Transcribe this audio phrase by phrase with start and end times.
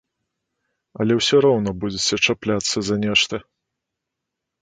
[1.03, 3.35] Але ўсё роўна будзеце чапляцца за нешта.